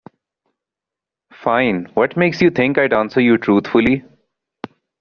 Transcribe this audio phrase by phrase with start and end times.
[1.31, 4.03] Fine, what makes you think I'd answer you truthfully?